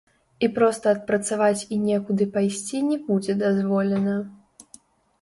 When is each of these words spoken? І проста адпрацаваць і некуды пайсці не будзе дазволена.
І 0.45 0.47
проста 0.53 0.93
адпрацаваць 0.97 1.67
і 1.77 1.79
некуды 1.85 2.29
пайсці 2.39 2.85
не 2.89 3.01
будзе 3.07 3.39
дазволена. 3.47 4.21